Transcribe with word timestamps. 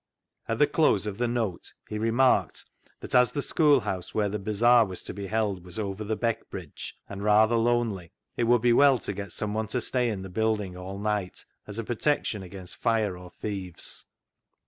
At 0.47 0.57
the 0.57 0.65
close 0.65 1.05
of 1.05 1.19
the 1.19 1.27
note 1.27 1.73
he 1.87 1.99
remarked 1.99 2.65
that 3.01 3.13
as 3.13 3.33
the 3.33 3.41
schoolhouse 3.43 4.15
where 4.15 4.29
the 4.29 4.39
bazaar 4.39 4.83
was 4.83 5.03
to 5.03 5.13
be 5.13 5.27
held 5.27 5.63
was 5.63 5.77
over 5.77 6.03
the 6.03 6.15
Beck 6.15 6.49
bridge, 6.49 6.97
and 7.07 7.21
rather 7.23 7.55
lonely, 7.55 8.11
it 8.35 8.45
would 8.45 8.63
be 8.63 8.73
well 8.73 8.97
to 8.97 9.13
get 9.13 9.31
someone 9.31 9.67
to 9.67 9.79
stay 9.79 10.09
in 10.09 10.23
the 10.23 10.29
building 10.31 10.75
all 10.75 10.97
night, 10.97 11.45
as 11.67 11.77
a 11.77 11.83
protection 11.83 12.41
against 12.41 12.77
fire 12.77 13.15
or 13.15 13.29
thieves. 13.29 14.05